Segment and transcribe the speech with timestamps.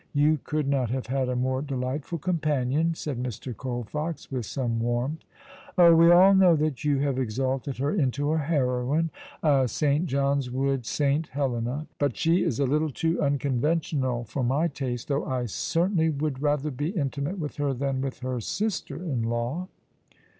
[0.13, 3.55] You could not have had a more delightful companion," said Mr.
[3.55, 5.23] Colfox, with some warmth."
[5.77, 9.11] Oh, we all know that you have exalted her into a heroine
[9.43, 10.07] a St.
[10.07, 11.27] John's Wood St.
[11.27, 11.85] Helena.
[11.99, 16.71] But she is a little too unconventional for my taste; though I certainly would rather
[16.71, 19.67] be intimate with her than with her sister in law."